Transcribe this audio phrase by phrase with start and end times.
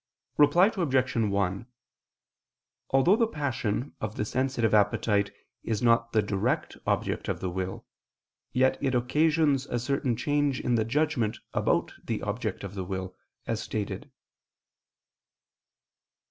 [0.37, 1.13] Reply Obj.
[1.15, 1.67] 1:
[2.89, 5.31] Although the passion of the sensitive appetite
[5.61, 7.85] is not the direct object of the will,
[8.51, 13.15] yet it occasions a certain change in the judgment about the object of the will,
[13.45, 14.09] as stated.